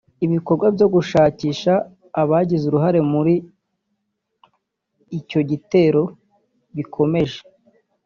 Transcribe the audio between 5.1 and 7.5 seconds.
icyo gitero bikomeje